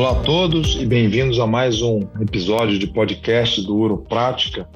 Olá 0.00 0.12
a 0.12 0.22
todos 0.22 0.76
e 0.80 0.86
bem-vindos 0.86 1.38
a 1.38 1.46
mais 1.46 1.82
um 1.82 2.00
episódio 2.22 2.78
de 2.78 2.86
podcast 2.86 3.60
do 3.60 3.76
Uro 3.76 3.98
Prática, 3.98 4.66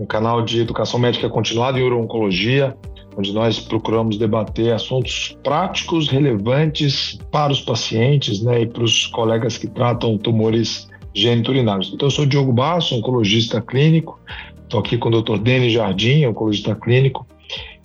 um 0.00 0.06
canal 0.06 0.40
de 0.40 0.62
educação 0.62 0.98
médica 0.98 1.28
continuada 1.28 1.78
em 1.78 1.82
uro-oncologia, 1.82 2.74
onde 3.18 3.34
nós 3.34 3.60
procuramos 3.60 4.16
debater 4.16 4.72
assuntos 4.72 5.36
práticos, 5.42 6.08
relevantes 6.08 7.18
para 7.30 7.52
os 7.52 7.60
pacientes 7.60 8.40
né, 8.40 8.62
e 8.62 8.66
para 8.66 8.82
os 8.82 9.06
colegas 9.08 9.58
que 9.58 9.66
tratam 9.66 10.16
tumores 10.16 10.88
geniturinários. 11.12 11.92
Então, 11.92 12.06
eu 12.06 12.10
sou 12.10 12.24
Diogo 12.24 12.50
Basso, 12.50 12.96
oncologista 12.96 13.60
clínico, 13.60 14.18
estou 14.62 14.80
aqui 14.80 14.96
com 14.96 15.10
o 15.10 15.20
Dr. 15.20 15.36
Denis 15.36 15.74
Jardim, 15.74 16.24
oncologista 16.24 16.74
clínico, 16.74 17.26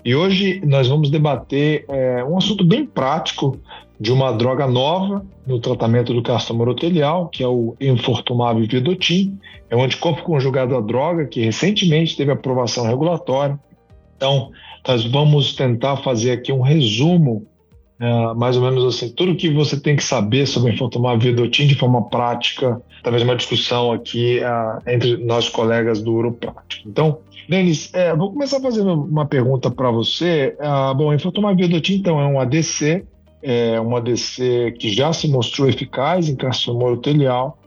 e 0.06 0.16
hoje 0.16 0.62
nós 0.66 0.88
vamos 0.88 1.10
debater 1.10 1.84
é, 1.90 2.24
um 2.24 2.38
assunto 2.38 2.64
bem 2.64 2.86
prático 2.86 3.60
de 4.02 4.12
uma 4.12 4.32
droga 4.32 4.66
nova 4.66 5.24
no 5.46 5.60
tratamento 5.60 6.12
do 6.12 6.24
carcinoma 6.24 6.64
urotelial, 6.64 7.28
que 7.28 7.44
é 7.44 7.48
o 7.48 7.76
enfortumab 7.80 8.60
vedotin. 8.66 9.38
É 9.70 9.76
um 9.76 9.84
anticorpo 9.84 10.24
conjugado 10.24 10.76
à 10.76 10.82
droga 10.82 11.28
que 11.28 11.40
recentemente 11.40 12.18
teve 12.18 12.32
aprovação 12.32 12.88
regulatória. 12.88 13.60
Então, 14.18 14.50
nós 14.88 15.06
vamos 15.06 15.54
tentar 15.54 15.98
fazer 15.98 16.32
aqui 16.32 16.52
um 16.52 16.62
resumo, 16.62 17.46
uh, 18.00 18.36
mais 18.36 18.58
ou 18.58 18.64
menos 18.64 18.84
assim, 18.86 19.08
tudo 19.10 19.36
que 19.36 19.52
você 19.52 19.80
tem 19.80 19.96
que 19.96 20.04
saber 20.04 20.48
sobre 20.48 20.74
enfortumab 20.74 21.24
vedotin 21.24 21.68
de 21.68 21.76
forma 21.76 22.10
prática, 22.10 22.82
talvez 23.04 23.24
uma 23.24 23.36
discussão 23.36 23.92
aqui 23.92 24.40
uh, 24.40 24.82
entre 24.90 25.16
nós 25.18 25.48
colegas 25.48 26.02
do 26.02 26.12
Uroprático. 26.12 26.90
Então, 26.90 27.20
Denis, 27.48 27.94
é, 27.94 28.16
vou 28.16 28.32
começar 28.32 28.60
fazendo 28.60 28.94
uma 28.94 29.28
pergunta 29.28 29.70
para 29.70 29.92
você. 29.92 30.58
Uh, 30.60 30.96
bom, 30.96 31.14
enfortumab 31.14 31.62
vedotin, 31.62 31.98
então, 31.98 32.20
é 32.20 32.26
um 32.26 32.40
ADC 32.40 33.06
é 33.42 33.80
uma 33.80 33.98
ADC 33.98 34.76
que 34.80 34.94
já 34.94 35.12
se 35.14 35.28
mostrou 35.28 35.68
eficaz 35.68 36.30
em 36.30 36.36
carcinoma 36.36 36.86
urotelial, 36.86 37.58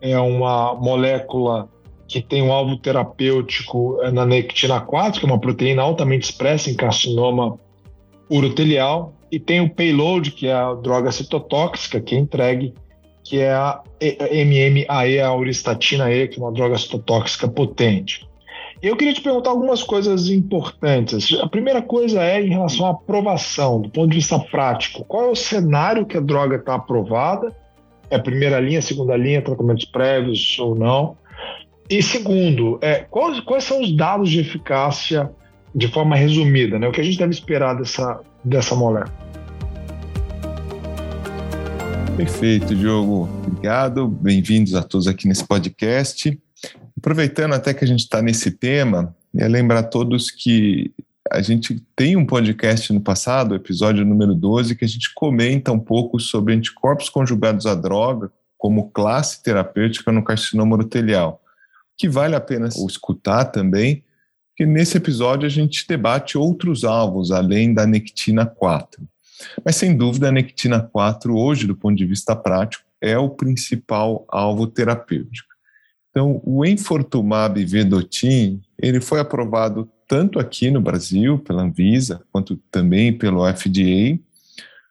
é 0.00 0.18
uma 0.18 0.74
molécula 0.74 1.68
que 2.06 2.22
tem 2.22 2.42
um 2.42 2.52
alvo 2.52 2.76
terapêutico 2.78 3.98
é, 4.02 4.10
na 4.10 4.24
nectina 4.24 4.80
4, 4.80 5.20
que 5.20 5.26
é 5.26 5.28
uma 5.28 5.38
proteína 5.38 5.82
altamente 5.82 6.30
expressa 6.30 6.70
em 6.70 6.74
carcinoma 6.74 7.58
urotelial, 8.30 9.12
e 9.30 9.38
tem 9.38 9.60
o 9.60 9.68
payload, 9.68 10.30
que 10.30 10.46
é 10.46 10.52
a 10.52 10.72
droga 10.72 11.12
citotóxica 11.12 12.00
que 12.00 12.14
é 12.14 12.18
entregue, 12.18 12.74
que 13.22 13.38
é 13.40 13.52
a 13.52 13.82
MMAE, 14.00 15.20
a 15.20 15.28
auristatina 15.28 16.10
E, 16.10 16.28
que 16.28 16.40
é 16.40 16.42
uma 16.42 16.52
droga 16.52 16.78
citotóxica 16.78 17.46
potente. 17.46 18.26
Eu 18.80 18.96
queria 18.96 19.12
te 19.12 19.20
perguntar 19.20 19.50
algumas 19.50 19.82
coisas 19.82 20.28
importantes. 20.28 21.36
A 21.40 21.48
primeira 21.48 21.82
coisa 21.82 22.22
é 22.22 22.40
em 22.40 22.50
relação 22.50 22.86
à 22.86 22.90
aprovação, 22.90 23.80
do 23.80 23.90
ponto 23.90 24.10
de 24.10 24.16
vista 24.16 24.38
prático. 24.38 25.04
Qual 25.04 25.24
é 25.24 25.28
o 25.28 25.34
cenário 25.34 26.06
que 26.06 26.16
a 26.16 26.20
droga 26.20 26.56
está 26.56 26.74
aprovada? 26.74 27.52
É 28.08 28.18
primeira 28.18 28.60
linha, 28.60 28.80
segunda 28.80 29.16
linha, 29.16 29.42
tratamentos 29.42 29.84
prévios 29.84 30.56
ou 30.60 30.76
não? 30.76 31.16
E 31.90 32.00
segundo, 32.02 32.78
é, 32.80 33.00
quais, 33.10 33.40
quais 33.40 33.64
são 33.64 33.82
os 33.82 33.96
dados 33.96 34.30
de 34.30 34.40
eficácia 34.40 35.28
de 35.74 35.88
forma 35.88 36.14
resumida? 36.14 36.78
Né? 36.78 36.86
O 36.86 36.92
que 36.92 37.00
a 37.00 37.04
gente 37.04 37.18
deve 37.18 37.32
esperar 37.32 37.74
dessa, 37.74 38.20
dessa 38.44 38.76
molécula? 38.76 39.12
Perfeito, 42.16 42.76
Diogo. 42.76 43.28
Obrigado. 43.44 44.06
Bem-vindos 44.06 44.76
a 44.76 44.84
todos 44.84 45.08
aqui 45.08 45.26
nesse 45.26 45.44
podcast. 45.44 46.38
Aproveitando 46.98 47.52
até 47.54 47.72
que 47.72 47.84
a 47.84 47.86
gente 47.86 48.00
está 48.00 48.20
nesse 48.20 48.50
tema, 48.50 49.14
é 49.36 49.46
lembrar 49.46 49.78
a 49.78 49.82
todos 49.84 50.32
que 50.32 50.92
a 51.30 51.40
gente 51.40 51.80
tem 51.94 52.16
um 52.16 52.26
podcast 52.26 52.92
no 52.92 53.00
passado, 53.00 53.54
episódio 53.54 54.04
número 54.04 54.34
12, 54.34 54.74
que 54.74 54.84
a 54.84 54.88
gente 54.88 55.14
comenta 55.14 55.70
um 55.70 55.78
pouco 55.78 56.18
sobre 56.18 56.54
anticorpos 56.54 57.08
conjugados 57.08 57.66
à 57.66 57.74
droga 57.76 58.32
como 58.56 58.90
classe 58.90 59.40
terapêutica 59.44 60.10
no 60.10 60.24
carcinoma 60.24 60.74
urotelial, 60.74 61.40
que 61.96 62.08
vale 62.08 62.34
a 62.34 62.40
pena 62.40 62.66
escutar 62.66 63.44
também, 63.44 64.02
que 64.56 64.66
nesse 64.66 64.96
episódio 64.96 65.46
a 65.46 65.50
gente 65.50 65.86
debate 65.86 66.36
outros 66.36 66.82
alvos 66.82 67.30
além 67.30 67.72
da 67.72 67.86
nectina 67.86 68.44
4. 68.44 69.00
Mas 69.64 69.76
sem 69.76 69.96
dúvida 69.96 70.30
a 70.30 70.32
nectina 70.32 70.80
4 70.80 71.36
hoje, 71.36 71.64
do 71.64 71.76
ponto 71.76 71.96
de 71.96 72.04
vista 72.04 72.34
prático, 72.34 72.82
é 73.00 73.16
o 73.16 73.30
principal 73.30 74.26
alvo 74.28 74.66
terapêutico. 74.66 75.47
Então, 76.10 76.40
o 76.44 76.64
Enfortumab 76.64 77.64
vedotin, 77.64 78.60
ele 78.80 79.00
foi 79.00 79.20
aprovado 79.20 79.88
tanto 80.06 80.38
aqui 80.38 80.70
no 80.70 80.80
Brasil, 80.80 81.38
pela 81.38 81.62
Anvisa, 81.62 82.22
quanto 82.32 82.56
também 82.70 83.16
pelo 83.16 83.46
FDA, 83.46 84.18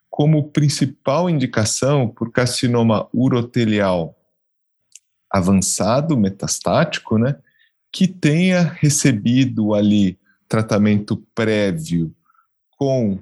como 0.09 0.49
principal 0.49 1.29
indicação 1.29 2.07
por 2.07 2.31
carcinoma 2.31 3.07
urotelial 3.13 4.15
avançado, 5.29 6.17
metastático, 6.17 7.17
né, 7.17 7.35
que 7.91 8.07
tenha 8.07 8.61
recebido 8.61 9.73
ali 9.73 10.17
tratamento 10.47 11.17
prévio 11.35 12.13
com 12.77 13.19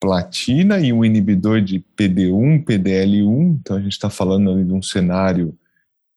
platina 0.00 0.78
e 0.78 0.92
um 0.92 1.04
inibidor 1.04 1.60
de 1.60 1.84
PD1, 1.96 2.64
PDL1, 2.64 3.58
então 3.60 3.76
a 3.76 3.80
gente 3.80 3.92
está 3.92 4.08
falando 4.08 4.50
ali 4.50 4.64
de 4.64 4.72
um 4.72 4.82
cenário 4.82 5.58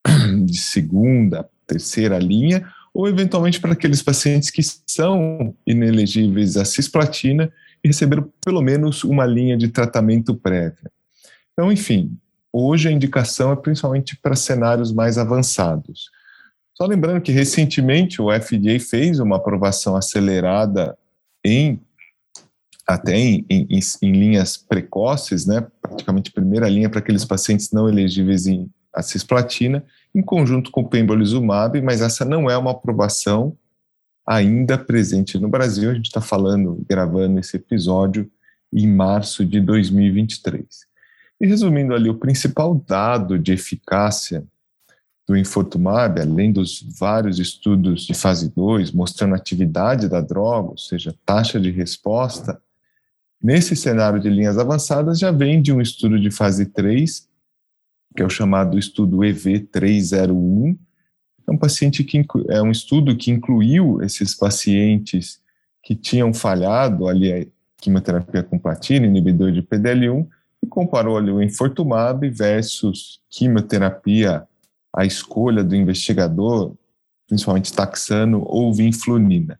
de 0.45 0.57
segunda, 0.57 1.49
terceira 1.65 2.17
linha, 2.17 2.67
ou 2.93 3.07
eventualmente 3.07 3.59
para 3.59 3.73
aqueles 3.73 4.01
pacientes 4.01 4.49
que 4.49 4.61
são 4.87 5.55
inelegíveis 5.65 6.57
à 6.57 6.65
cisplatina 6.65 7.51
e 7.83 7.87
receberam 7.87 8.31
pelo 8.43 8.61
menos 8.61 9.03
uma 9.03 9.25
linha 9.25 9.57
de 9.57 9.69
tratamento 9.69 10.35
prévia. 10.35 10.91
Então, 11.53 11.71
enfim, 11.71 12.17
hoje 12.51 12.89
a 12.89 12.91
indicação 12.91 13.51
é 13.51 13.55
principalmente 13.55 14.17
para 14.17 14.35
cenários 14.35 14.91
mais 14.91 15.17
avançados. 15.17 16.09
Só 16.75 16.85
lembrando 16.85 17.21
que 17.21 17.31
recentemente 17.31 18.21
o 18.21 18.29
FDA 18.31 18.79
fez 18.79 19.19
uma 19.19 19.37
aprovação 19.37 19.95
acelerada 19.95 20.97
em 21.43 21.79
até 22.87 23.15
em, 23.15 23.45
em, 23.49 23.79
em 24.01 24.11
linhas 24.11 24.57
precoces, 24.57 25.45
né, 25.45 25.65
praticamente 25.81 26.31
primeira 26.31 26.67
linha 26.67 26.89
para 26.89 26.99
aqueles 26.99 27.23
pacientes 27.23 27.71
não 27.71 27.87
elegíveis 27.87 28.47
em 28.47 28.69
a 28.93 29.01
cisplatina, 29.01 29.83
em 30.13 30.21
conjunto 30.21 30.71
com 30.71 30.81
o 30.81 30.89
pembrolizumab, 30.89 31.81
mas 31.81 32.01
essa 32.01 32.25
não 32.25 32.49
é 32.49 32.57
uma 32.57 32.71
aprovação 32.71 33.55
ainda 34.27 34.77
presente 34.77 35.37
no 35.39 35.49
Brasil. 35.49 35.89
A 35.89 35.93
gente 35.93 36.07
está 36.07 36.21
falando, 36.21 36.83
gravando 36.87 37.39
esse 37.39 37.57
episódio 37.57 38.29
em 38.73 38.87
março 38.87 39.45
de 39.45 39.59
2023. 39.59 40.65
E 41.39 41.47
resumindo 41.47 41.93
ali, 41.93 42.09
o 42.09 42.15
principal 42.15 42.75
dado 42.75 43.37
de 43.37 43.51
eficácia 43.51 44.45
do 45.27 45.35
Infortumab, 45.37 46.19
além 46.19 46.51
dos 46.51 46.83
vários 46.99 47.39
estudos 47.39 48.03
de 48.05 48.13
fase 48.13 48.53
2 48.53 48.91
mostrando 48.91 49.33
a 49.33 49.37
atividade 49.37 50.09
da 50.09 50.21
droga, 50.21 50.71
ou 50.71 50.77
seja, 50.77 51.15
taxa 51.25 51.59
de 51.59 51.71
resposta, 51.71 52.61
nesse 53.41 53.75
cenário 53.75 54.19
de 54.19 54.29
linhas 54.29 54.57
avançadas 54.57 55.19
já 55.19 55.31
vem 55.31 55.61
de 55.61 55.71
um 55.71 55.81
estudo 55.81 56.19
de 56.19 56.29
fase 56.29 56.65
3 56.65 57.27
que 58.15 58.21
é 58.21 58.25
o 58.25 58.29
chamado 58.29 58.77
estudo 58.77 59.17
EV301. 59.17 60.77
É 61.47 61.51
um 61.51 61.57
paciente 61.57 62.03
que 62.03 62.23
é 62.49 62.61
um 62.61 62.71
estudo 62.71 63.15
que 63.15 63.31
incluiu 63.31 64.01
esses 64.01 64.35
pacientes 64.35 65.41
que 65.83 65.95
tinham 65.95 66.33
falhado 66.33 67.07
ali 67.07 67.33
a 67.33 67.45
quimioterapia 67.77 68.43
com 68.43 68.59
platina, 68.59 69.05
inibidor 69.05 69.51
de 69.51 69.61
PDL1, 69.61 70.27
e 70.63 70.67
comparou 70.67 71.17
ali 71.17 71.31
o 71.31 71.41
enfortumab 71.41 72.29
versus 72.29 73.19
quimioterapia 73.29 74.47
à 74.95 75.05
escolha 75.05 75.63
do 75.63 75.75
investigador, 75.75 76.75
principalmente 77.27 77.73
taxano 77.73 78.43
ou 78.45 78.71
vinflunina. 78.73 79.59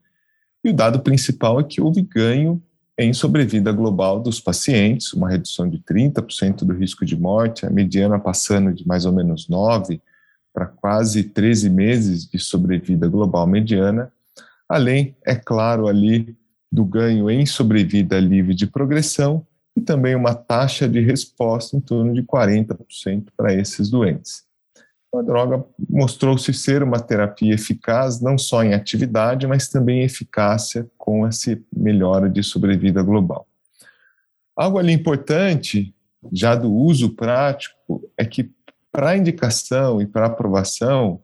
E 0.64 0.70
o 0.70 0.74
dado 0.74 1.00
principal 1.00 1.60
é 1.60 1.64
que 1.64 1.82
houve 1.82 2.02
ganho 2.02 2.62
em 3.02 3.14
sobrevida 3.14 3.72
global 3.72 4.20
dos 4.20 4.40
pacientes, 4.40 5.14
uma 5.14 5.30
redução 5.30 5.70
de 5.70 5.80
30% 5.80 6.64
do 6.64 6.74
risco 6.74 7.06
de 7.06 7.18
morte, 7.18 7.66
a 7.66 7.70
mediana 7.70 8.20
passando 8.20 8.74
de 8.74 8.88
mais 8.88 9.06
ou 9.06 9.12
menos 9.12 9.48
9 9.48 10.02
para 10.54 10.66
quase 10.66 11.24
13 11.24 11.70
meses 11.70 12.30
de 12.30 12.38
sobrevida 12.38 13.08
global 13.08 13.48
mediana, 13.48 14.12
além, 14.68 15.16
é 15.26 15.36
claro, 15.36 15.88
ali 15.88 16.36
do 16.72 16.86
ganho 16.86 17.30
em 17.30 17.46
sobrevida 17.46 18.20
livre 18.20 18.54
de 18.54 18.68
progressão 18.68 19.46
e 19.76 19.82
também 19.82 20.16
uma 20.16 20.34
taxa 20.34 20.88
de 20.88 21.00
resposta 21.00 21.76
em 21.76 21.80
torno 21.80 22.14
de 22.14 22.24
40% 22.24 23.28
para 23.36 23.54
esses 23.54 23.90
doentes. 23.90 24.44
A 25.14 25.22
droga 25.22 25.66
mostrou-se 25.90 26.54
ser 26.54 26.82
uma 26.84 27.00
terapia 27.00 27.54
eficaz 27.54 28.22
não 28.22 28.38
só 28.38 28.64
em 28.64 28.74
atividade, 28.74 29.46
mas 29.46 29.68
também 29.68 30.04
eficácia 30.04 30.90
com 30.98 31.28
essa 31.28 31.60
melhora 31.76 32.30
de 32.30 32.42
sobrevida 32.42 33.04
global. 33.04 33.46
Algo 34.56 34.80
ali 34.80 34.94
importante, 34.94 35.94
já 36.32 36.56
do 36.56 36.72
uso 36.72 37.14
prático, 37.14 38.10
é 38.18 38.24
que 38.24 38.50
para 38.92 39.18
indicação 39.18 40.02
e 40.02 40.06
para 40.06 40.28
aprovação, 40.28 41.22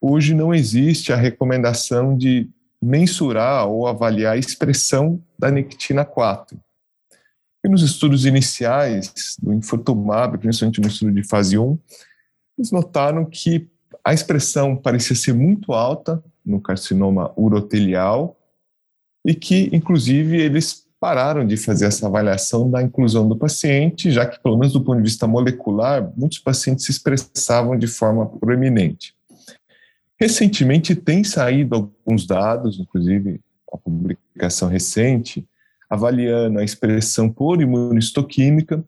hoje 0.00 0.34
não 0.34 0.54
existe 0.54 1.12
a 1.12 1.16
recomendação 1.16 2.16
de 2.16 2.48
mensurar 2.80 3.66
ou 3.66 3.86
avaliar 3.86 4.34
a 4.34 4.38
expressão 4.38 5.22
da 5.38 5.50
nectina 5.50 6.04
4. 6.04 6.58
E 7.64 7.68
nos 7.68 7.82
estudos 7.82 8.24
iniciais 8.24 9.36
do 9.42 9.52
Infortumab, 9.52 10.38
principalmente 10.38 10.80
no 10.80 10.86
estudo 10.86 11.12
de 11.12 11.26
fase 11.26 11.58
1, 11.58 11.78
eles 12.58 12.70
notaram 12.72 13.24
que 13.24 13.68
a 14.04 14.12
expressão 14.12 14.76
parecia 14.76 15.14
ser 15.14 15.32
muito 15.32 15.72
alta 15.72 16.22
no 16.44 16.60
carcinoma 16.60 17.32
urotelial 17.36 18.36
e 19.24 19.34
que, 19.34 19.70
inclusive, 19.72 20.40
eles 20.40 20.86
pararam 21.00 21.46
de 21.46 21.56
fazer 21.56 21.86
essa 21.86 22.06
avaliação 22.06 22.68
da 22.68 22.82
inclusão 22.82 23.28
do 23.28 23.36
paciente, 23.36 24.10
já 24.10 24.26
que, 24.26 24.40
pelo 24.42 24.56
menos 24.56 24.72
do 24.72 24.82
ponto 24.82 24.96
de 24.96 25.04
vista 25.04 25.26
molecular, 25.26 26.10
muitos 26.16 26.38
pacientes 26.38 26.84
se 26.84 26.90
expressavam 26.90 27.78
de 27.78 27.86
forma 27.86 28.26
proeminente. 28.26 29.14
Recentemente 30.18 30.96
tem 30.96 31.22
saído 31.22 31.76
alguns 31.76 32.26
dados, 32.26 32.80
inclusive 32.80 33.40
a 33.72 33.76
publicação 33.76 34.68
recente, 34.68 35.46
avaliando 35.88 36.58
a 36.58 36.64
expressão 36.64 37.30
por 37.30 37.60
imunistoquímica, 37.60 38.82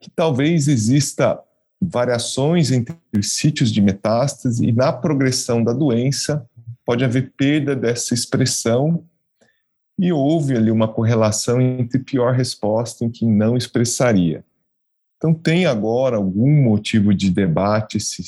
que 0.00 0.10
talvez 0.10 0.68
exista 0.68 1.38
variações 1.82 2.70
entre 2.70 2.96
sítios 3.22 3.72
de 3.72 3.80
metástase 3.80 4.64
e 4.64 4.72
na 4.72 4.92
progressão 4.92 5.62
da 5.64 5.72
doença 5.72 6.46
pode 6.84 7.04
haver 7.04 7.32
perda 7.36 7.74
dessa 7.74 8.14
expressão 8.14 9.04
e 9.98 10.12
houve 10.12 10.56
ali 10.56 10.70
uma 10.70 10.88
correlação 10.88 11.60
entre 11.60 11.98
pior 11.98 12.34
resposta 12.34 13.04
em 13.04 13.10
que 13.10 13.26
não 13.26 13.56
expressaria. 13.56 14.44
Então 15.16 15.34
tem 15.34 15.66
agora 15.66 16.16
algum 16.16 16.62
motivo 16.62 17.14
de 17.14 17.30
debate 17.30 18.00
se, 18.00 18.22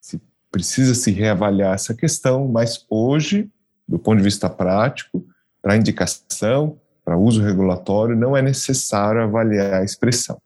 se 0.00 0.20
precisa 0.50 0.94
se 0.94 1.10
reavaliar 1.10 1.74
essa 1.74 1.94
questão, 1.94 2.48
mas 2.48 2.84
hoje, 2.88 3.50
do 3.88 3.98
ponto 3.98 4.18
de 4.18 4.24
vista 4.24 4.48
prático, 4.48 5.24
para 5.62 5.76
indicação, 5.76 6.78
para 7.04 7.16
uso 7.16 7.42
regulatório, 7.42 8.16
não 8.16 8.36
é 8.36 8.42
necessário 8.42 9.22
avaliar 9.22 9.74
a 9.74 9.84
expressão. 9.84 10.40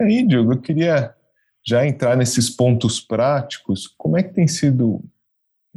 Aí, 0.00 0.26
Diogo, 0.26 0.54
eu 0.54 0.60
queria 0.60 1.14
já 1.64 1.86
entrar 1.86 2.16
nesses 2.16 2.48
pontos 2.48 3.00
práticos. 3.00 3.86
Como 3.98 4.16
é 4.16 4.22
que 4.22 4.34
tem 4.34 4.48
sido, 4.48 5.02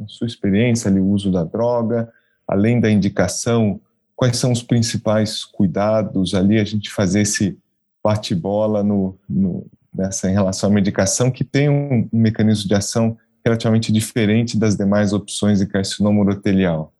a 0.00 0.08
sua 0.08 0.26
experiência 0.26 0.90
ali, 0.90 0.98
o 0.98 1.08
uso 1.08 1.30
da 1.30 1.44
droga? 1.44 2.12
além 2.46 2.80
da 2.80 2.90
indicação, 2.90 3.80
quais 4.14 4.36
são 4.36 4.52
os 4.52 4.62
principais 4.62 5.44
cuidados 5.44 6.34
ali, 6.34 6.58
a 6.58 6.64
gente 6.64 6.90
fazer 6.90 7.22
esse 7.22 7.58
bate-bola 8.02 8.82
no, 8.82 9.18
no, 9.28 9.66
nessa 9.92 10.30
em 10.30 10.34
relação 10.34 10.70
à 10.70 10.72
medicação, 10.72 11.30
que 11.30 11.42
tem 11.42 11.68
um, 11.68 12.08
um, 12.12 12.18
mecanismo 12.18 12.68
de 12.68 12.74
ação 12.74 13.16
relativamente 13.44 13.92
diferente 13.92 14.58
das 14.58 14.76
demais 14.76 15.12
opções 15.12 15.58
de 15.58 15.66
carcinoma 15.66 16.20
urotelial. 16.20 16.92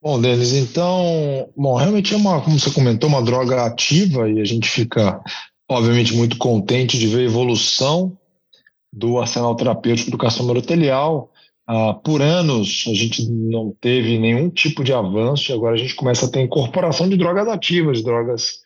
Bom, 0.00 0.20
Denis, 0.20 0.52
então, 0.52 1.50
bom, 1.56 1.74
realmente 1.74 2.14
é 2.14 2.16
uma, 2.16 2.40
como 2.40 2.58
você 2.58 2.70
comentou, 2.70 3.08
uma 3.08 3.22
droga 3.22 3.64
ativa 3.64 4.30
e 4.30 4.40
a 4.40 4.44
gente 4.44 4.68
fica, 4.68 5.20
obviamente, 5.68 6.14
muito 6.14 6.38
contente 6.38 6.98
de 6.98 7.06
ver 7.06 7.20
a 7.20 7.24
evolução 7.24 8.16
do 8.92 9.18
arsenal 9.18 9.54
terapêutico 9.54 10.10
do 10.10 10.18
carcinoma 10.18 10.52
urotelial. 10.52 11.30
Ah, 11.66 11.92
por 11.92 12.22
anos 12.22 12.84
a 12.88 12.94
gente 12.94 13.28
não 13.30 13.76
teve 13.78 14.18
nenhum 14.18 14.48
tipo 14.48 14.82
de 14.82 14.92
avanço 14.92 15.52
e 15.52 15.54
agora 15.54 15.74
a 15.74 15.78
gente 15.78 15.94
começa 15.94 16.24
a 16.24 16.30
ter 16.30 16.40
incorporação 16.40 17.08
de 17.08 17.16
drogas 17.16 17.46
ativas, 17.46 18.02
drogas 18.02 18.60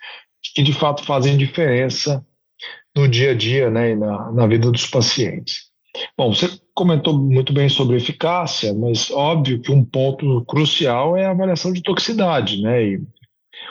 que 0.54 0.62
de 0.62 0.72
fato 0.72 1.04
fazem 1.04 1.36
diferença 1.36 2.24
no 2.94 3.08
dia 3.08 3.32
a 3.32 3.34
dia 3.34 3.70
né, 3.70 3.90
e 3.90 3.96
na, 3.96 4.30
na 4.30 4.46
vida 4.46 4.70
dos 4.70 4.86
pacientes. 4.86 5.72
Bom, 6.16 6.32
você 6.32 6.48
comentou 6.74 7.18
muito 7.18 7.52
bem 7.52 7.68
sobre 7.68 7.96
eficácia, 7.96 8.72
mas 8.72 9.10
óbvio 9.10 9.60
que 9.60 9.70
um 9.70 9.84
ponto 9.84 10.44
crucial 10.44 11.16
é 11.16 11.26
a 11.26 11.30
avaliação 11.30 11.72
de 11.72 11.82
toxicidade, 11.82 12.62
né? 12.62 12.82
E 12.84 13.02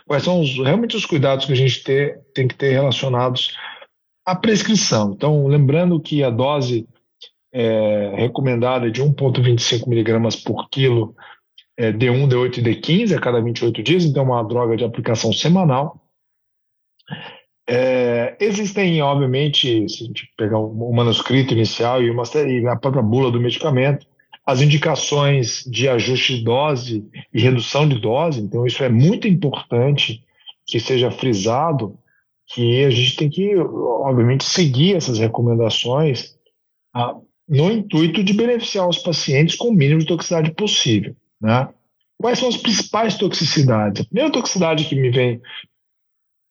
quais 0.05 0.23
são 0.23 0.41
os, 0.41 0.55
realmente 0.57 0.95
os 0.95 1.05
cuidados 1.05 1.45
que 1.45 1.51
a 1.51 1.55
gente 1.55 1.83
ter, 1.83 2.19
tem 2.33 2.47
que 2.47 2.55
ter 2.55 2.71
relacionados 2.71 3.55
à 4.25 4.35
prescrição. 4.35 5.13
Então, 5.13 5.47
lembrando 5.47 5.99
que 5.99 6.23
a 6.23 6.29
dose 6.29 6.87
é, 7.53 8.13
recomendada 8.15 8.89
de 8.89 9.03
1,25 9.03 9.87
miligramas 9.87 10.35
por 10.35 10.69
quilo 10.69 11.15
é, 11.77 11.91
D1, 11.91 12.27
D8 12.27 12.57
e 12.57 12.61
D15 12.61 13.17
a 13.17 13.21
cada 13.21 13.41
28 13.41 13.83
dias, 13.83 14.05
então 14.05 14.23
uma 14.23 14.43
droga 14.43 14.77
de 14.77 14.83
aplicação 14.83 15.33
semanal. 15.33 15.99
É, 17.67 18.35
existem, 18.39 19.01
obviamente, 19.01 19.87
se 19.87 20.03
a 20.03 20.07
gente 20.07 20.31
pegar 20.37 20.59
o 20.59 20.93
manuscrito 20.93 21.53
inicial 21.53 22.03
e, 22.03 22.09
uma, 22.09 22.23
e 22.35 22.67
a 22.67 22.75
própria 22.75 23.03
bula 23.03 23.31
do 23.31 23.39
medicamento, 23.39 24.05
as 24.45 24.61
indicações 24.61 25.63
de 25.65 25.87
ajuste 25.87 26.37
de 26.37 26.43
dose 26.43 27.05
e 27.33 27.41
redução 27.41 27.87
de 27.87 27.99
dose, 27.99 28.41
então 28.41 28.65
isso 28.65 28.83
é 28.83 28.89
muito 28.89 29.27
importante 29.27 30.23
que 30.65 30.79
seja 30.79 31.11
frisado, 31.11 31.97
que 32.47 32.83
a 32.83 32.89
gente 32.89 33.15
tem 33.15 33.29
que, 33.29 33.55
obviamente, 33.55 34.43
seguir 34.43 34.95
essas 34.95 35.19
recomendações 35.19 36.35
ah, 36.93 37.15
no 37.47 37.71
intuito 37.71 38.23
de 38.23 38.33
beneficiar 38.33 38.87
os 38.87 38.97
pacientes 38.97 39.55
com 39.55 39.69
o 39.69 39.73
mínimo 39.73 39.99
de 39.99 40.07
toxicidade 40.07 40.51
possível. 40.51 41.15
Né? 41.39 41.69
Quais 42.17 42.39
são 42.39 42.49
as 42.49 42.57
principais 42.57 43.15
toxicidades? 43.15 44.01
A 44.01 44.05
primeira 44.05 44.31
toxicidade 44.31 44.85
que 44.85 44.95
me 44.95 45.09
vem 45.09 45.41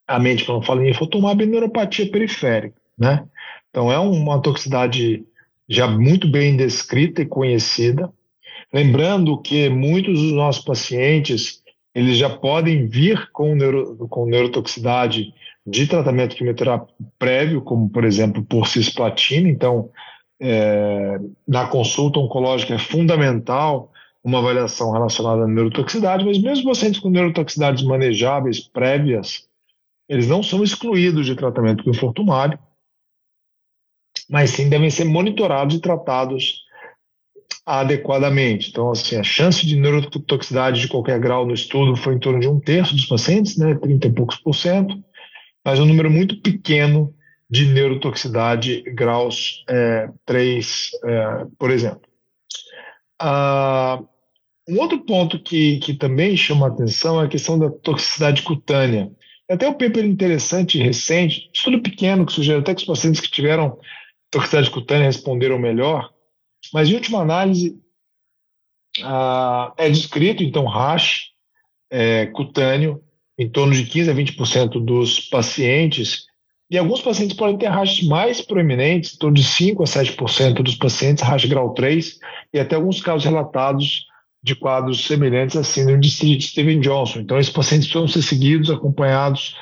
à 0.06 0.19
mente 0.19 0.44
quando 0.44 0.60
eu 0.62 0.66
falo 0.66 0.82
em 0.82 0.90
infotomab 0.90 1.42
é 1.42 1.46
neuropatia 1.46 2.10
periférica. 2.10 2.81
Né? 2.98 3.26
Então, 3.70 3.90
é 3.90 3.98
uma 3.98 4.40
toxicidade 4.40 5.25
já 5.70 5.87
muito 5.87 6.28
bem 6.28 6.56
descrita 6.56 7.22
e 7.22 7.26
conhecida. 7.26 8.11
Lembrando 8.75 9.40
que 9.40 9.69
muitos 9.69 10.20
dos 10.20 10.32
nossos 10.32 10.64
pacientes 10.64 11.62
eles 11.94 12.19
já 12.19 12.28
podem 12.28 12.88
vir 12.88 13.31
com, 13.32 13.55
neuro, 13.55 13.96
com 14.08 14.26
neurotoxicidade 14.26 15.32
de 15.67 15.87
tratamento 15.87 16.34
quimioterápico 16.34 16.93
prévio, 17.19 17.62
como, 17.62 17.88
por 17.88 18.05
exemplo, 18.05 18.44
por 18.44 18.67
cisplatina. 18.67 19.49
Então, 19.49 19.90
é, 20.40 21.19
na 21.46 21.67
consulta 21.67 22.19
oncológica 22.19 22.75
é 22.75 22.78
fundamental 22.78 23.93
uma 24.23 24.38
avaliação 24.38 24.93
relacionada 24.93 25.44
à 25.44 25.46
neurotoxicidade, 25.46 26.25
mas 26.25 26.38
mesmo 26.40 26.69
pacientes 26.69 27.00
com 27.00 27.11
neurotoxicidades 27.11 27.82
manejáveis 27.84 28.61
prévias, 28.61 29.46
eles 30.08 30.28
não 30.28 30.43
são 30.43 30.62
excluídos 30.62 31.26
de 31.26 31.34
tratamento 31.34 31.84
com 31.84 31.90
infortumário, 31.90 32.58
mas 34.30 34.50
sim 34.50 34.68
devem 34.68 34.88
ser 34.88 35.04
monitorados 35.04 35.74
e 35.74 35.80
tratados 35.80 36.60
adequadamente. 37.66 38.70
Então, 38.70 38.92
assim, 38.92 39.16
a 39.16 39.24
chance 39.24 39.66
de 39.66 39.76
neurotoxicidade 39.76 40.80
de 40.80 40.88
qualquer 40.88 41.18
grau 41.18 41.44
no 41.44 41.52
estudo 41.52 41.96
foi 41.96 42.14
em 42.14 42.18
torno 42.20 42.38
de 42.38 42.46
um 42.46 42.60
terço 42.60 42.94
dos 42.94 43.06
pacientes, 43.06 43.58
né, 43.58 43.74
30 43.74 44.06
e 44.06 44.12
poucos 44.12 44.36
por 44.36 44.54
cento, 44.54 44.96
mas 45.64 45.80
um 45.80 45.84
número 45.84 46.08
muito 46.08 46.40
pequeno 46.40 47.12
de 47.50 47.66
neurotoxicidade 47.66 48.82
graus 48.94 49.64
é, 49.68 50.08
3, 50.25 50.90
é, 51.04 51.46
por 51.58 51.72
exemplo. 51.72 52.02
Ah, 53.20 54.00
um 54.68 54.78
outro 54.78 55.00
ponto 55.00 55.42
que, 55.42 55.78
que 55.78 55.94
também 55.94 56.37
chama 56.37 56.68
atenção 56.68 57.20
é 57.20 57.25
a 57.25 57.28
questão 57.28 57.58
da 57.58 57.68
toxicidade 57.68 58.42
cutânea. 58.42 59.10
Até 59.50 59.68
um 59.68 59.72
paper 59.72 60.04
interessante 60.04 60.78
recente, 60.78 61.50
estudo 61.52 61.82
pequeno 61.82 62.25
que 62.25 62.32
sugere 62.32 62.60
até 62.60 62.72
que 62.72 62.82
os 62.82 62.87
pacientes 62.87 63.20
que 63.20 63.28
tiveram 63.28 63.76
toxicidade 64.30 64.70
cutânea 64.70 65.06
responderam 65.06 65.58
melhor, 65.58 66.12
mas 66.72 66.88
em 66.88 66.94
última 66.94 67.20
análise 67.20 67.78
é 69.76 69.88
descrito, 69.88 70.42
então, 70.42 70.66
rash 70.66 71.30
é, 71.90 72.26
cutâneo 72.26 73.02
em 73.38 73.49
torno 73.49 73.72
de 73.72 73.84
15 73.84 74.10
a 74.10 74.14
20% 74.14 74.84
dos 74.84 75.20
pacientes 75.20 76.26
e 76.70 76.78
alguns 76.78 77.00
pacientes 77.02 77.37
podem 77.37 77.58
ter 77.58 77.66
rachas 77.66 78.06
mais 78.06 78.40
proeminentes, 78.40 79.14
em 79.14 79.18
torno 79.18 79.34
de 79.34 79.42
5 79.42 79.82
a 79.82 79.87
7% 79.87 80.62
dos 80.62 80.76
pacientes, 80.76 81.25
racha 81.25 81.49
grau 81.49 81.75
3, 81.75 82.20
e 82.52 82.60
até 82.60 82.76
alguns 82.76 83.00
casos 83.00 83.25
relatados 83.25 84.06
de 84.40 84.54
quadros 84.54 85.04
semelhantes 85.04 85.56
à 85.56 85.64
síndrome 85.64 86.00
de 86.00 86.40
Steven 86.40 86.78
Johnson. 86.78 87.20
Então, 87.20 87.40
esses 87.40 87.52
pacientes 87.52 87.88
precisam 87.88 88.06
ser 88.06 88.22
seguidos, 88.22 88.70
acompanhados 88.70 89.56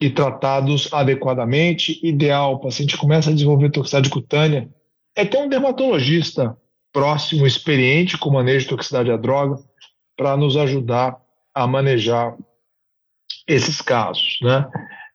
e 0.00 0.08
tratados 0.08 0.88
adequadamente. 0.92 2.00
Ideal, 2.02 2.54
o 2.54 2.60
paciente 2.60 2.96
começa 2.96 3.30
a 3.30 3.32
desenvolver 3.32 3.70
toxicidade 3.70 4.08
cutânea, 4.08 4.68
é 5.14 5.24
ter 5.24 5.38
um 5.38 5.48
dermatologista 5.48 6.56
próximo, 6.92 7.46
experiente 7.46 8.18
com 8.18 8.30
manejo 8.30 8.64
de 8.64 8.70
toxicidade 8.70 9.10
à 9.10 9.16
droga, 9.16 9.58
para 10.16 10.36
nos 10.36 10.56
ajudar 10.56 11.16
a 11.54 11.66
manejar 11.66 12.36
esses 13.46 13.80
casos, 13.80 14.38
né? 14.42 14.68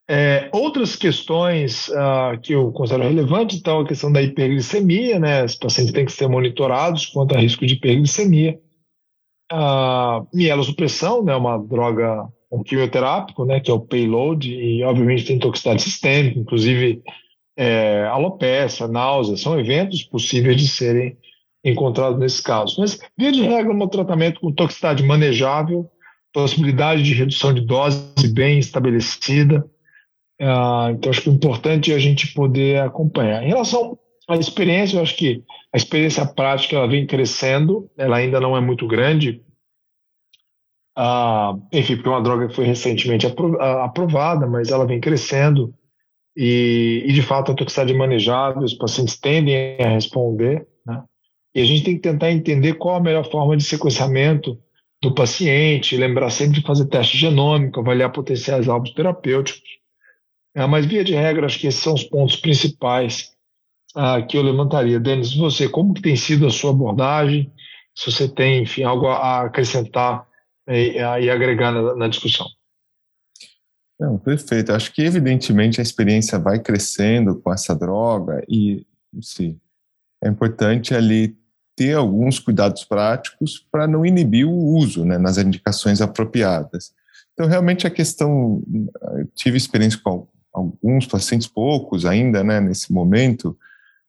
É, 0.08 0.50
outras 0.54 0.96
questões 0.96 1.88
uh, 1.88 2.40
que 2.42 2.54
eu 2.54 2.72
considero 2.72 3.04
relevantes, 3.04 3.58
então, 3.58 3.80
a 3.80 3.88
questão 3.88 4.12
da 4.12 4.22
hiperglicemia, 4.22 5.20
né? 5.20 5.44
Os 5.44 5.56
pacientes 5.56 5.94
têm 5.94 6.06
que 6.06 6.12
ser 6.12 6.28
monitorados 6.28 7.08
quanto 7.08 7.36
a 7.36 7.40
risco 7.40 7.66
de 7.66 7.74
hiperglicemia. 7.74 8.60
A 9.52 10.20
uh, 10.20 10.28
mielossupressão, 10.32 11.24
né? 11.24 11.36
Uma 11.36 11.58
droga, 11.58 12.28
um 12.52 12.64
quimioterápico, 12.64 13.46
né? 13.46 13.60
Que 13.60 13.72
é 13.72 13.74
o 13.74 13.80
payload, 13.80 14.52
e 14.52 14.84
obviamente 14.84 15.26
tem 15.26 15.40
toxicidade 15.40 15.82
sistêmica, 15.82 16.40
inclusive 16.40 17.02
é, 17.58 18.06
alopecia, 18.12 18.88
náusea, 18.88 19.38
são 19.38 19.60
eventos 19.60 20.04
possíveis 20.04 20.58
de 20.58 20.68
serem 20.68 21.18
encontrados 21.64 22.20
nesses 22.20 22.42
casos. 22.42 22.78
Mas, 22.78 23.00
via 23.18 23.32
de 23.32 23.42
regra, 23.42 23.74
no 23.74 23.88
tratamento 23.88 24.40
com 24.40 24.52
toxicidade 24.52 25.04
manejável, 25.04 25.90
possibilidade 26.34 27.02
de 27.02 27.14
redução 27.14 27.54
de 27.54 27.62
dose 27.62 28.28
bem 28.34 28.60
estabelecida, 28.60 29.66
ah, 30.42 30.90
então, 30.92 31.10
acho 31.10 31.22
que 31.22 31.30
o 31.30 31.34
importante 31.34 31.92
é 31.92 31.96
a 31.96 32.00
gente 32.00 32.34
poder 32.34 32.82
acompanhar. 32.82 33.44
Em 33.44 33.48
relação 33.48 33.98
a 34.28 34.36
experiência, 34.36 34.98
eu 34.98 35.02
acho 35.02 35.16
que 35.16 35.44
a 35.74 35.78
experiência 35.78 36.26
prática 36.26 36.76
ela 36.76 36.88
vem 36.88 37.06
crescendo, 37.06 37.90
ela 37.98 38.18
ainda 38.18 38.40
não 38.40 38.58
é 38.58 38.62
muito 38.62 38.88
grande. 38.88 39.42
Ah, 40.96 41.54
enfim, 41.74 41.96
porque 41.96 42.10
uma 42.10 42.22
droga 42.22 42.48
que 42.48 42.56
foi 42.56 42.66
recentemente 42.66 43.28
aprovada, 43.28 44.48
mas 44.48 44.70
ela 44.70 44.86
vem 44.86 45.02
crescendo 45.02 45.74
e, 46.36 47.04
e 47.06 47.14
de 47.14 47.22
fato 47.22 47.52
a 47.52 47.56
toxicidade 47.56 47.94
é 47.94 47.98
manejável, 47.98 48.64
os 48.64 48.74
pacientes 48.74 49.18
tendem 49.18 49.78
a 49.80 49.90
responder, 49.90 50.68
né? 50.86 51.04
E 51.54 51.62
a 51.62 51.66
gente 51.66 51.84
tem 51.84 51.96
que 51.96 52.02
tentar 52.02 52.32
entender 52.32 52.74
qual 52.74 52.96
a 52.96 53.02
melhor 53.02 53.30
forma 53.30 53.56
de 53.56 53.64
sequenciamento 53.64 54.60
do 55.02 55.14
paciente, 55.14 55.96
lembrar 55.96 56.30
sempre 56.30 56.60
de 56.60 56.66
fazer 56.66 56.86
teste 56.88 57.18
genômico, 57.18 57.80
avaliar 57.80 58.12
potenciais 58.12 58.68
alvos 58.68 58.92
terapêuticos. 58.92 59.64
É, 60.54 60.66
mas, 60.66 60.86
via 60.86 61.04
de 61.04 61.14
regra, 61.14 61.46
acho 61.46 61.60
que 61.60 61.68
esses 61.68 61.82
são 61.82 61.94
os 61.94 62.04
pontos 62.04 62.36
principais 62.36 63.32
ah, 63.96 64.22
que 64.22 64.38
eu 64.38 64.42
levantaria. 64.42 65.00
Denis, 65.00 65.34
você, 65.34 65.70
como 65.70 65.94
que 65.94 66.02
tem 66.02 66.16
sido 66.16 66.46
a 66.48 66.52
sua 66.52 66.72
abordagem? 66.72 67.52
Se 67.94 68.12
você 68.12 68.28
tem, 68.28 68.64
enfim, 68.64 68.84
algo 68.84 69.08
a 69.08 69.42
acrescentar 69.42 70.26
e, 70.68 70.98
e 70.98 71.30
agregar 71.30 71.72
na, 71.72 71.96
na 71.96 72.08
discussão. 72.08 72.48
Não, 74.00 74.18
perfeito. 74.18 74.74
Acho 74.74 74.94
que, 74.94 75.02
evidentemente, 75.02 75.80
a 75.80 75.84
experiência 75.84 76.38
vai 76.38 76.60
crescendo 76.60 77.40
com 77.40 77.54
essa 77.54 77.74
droga 77.74 78.44
e, 78.50 78.86
sim, 79.22 79.60
é 80.24 80.28
importante 80.28 80.94
ali 80.94 81.38
ter 81.76 81.94
alguns 81.94 82.40
cuidados 82.40 82.84
práticos 82.84 83.66
para 83.72 83.88
não 83.88 84.06
inibir 84.06 84.48
o 84.48 84.54
uso 84.54 85.06
né, 85.06 85.18
nas 85.18 85.38
indicações 85.38 86.02
apropriadas. 86.02 86.94
Então, 87.34 87.48
realmente, 87.48 87.86
a 87.86 87.90
questão. 87.90 88.64
Tive 89.34 89.58
experiência 89.58 90.00
com 90.02 90.28
alguns 90.54 91.06
pacientes, 91.06 91.48
poucos 91.48 92.06
ainda, 92.06 92.44
né, 92.44 92.62
nesse 92.62 92.94
momento, 92.94 93.58